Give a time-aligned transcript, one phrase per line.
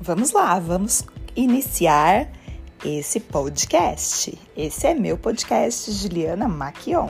[0.00, 1.04] vamos lá, vamos
[1.34, 2.30] iniciar
[2.84, 4.38] esse podcast.
[4.56, 7.08] Esse é meu podcast, Juliana Maquion.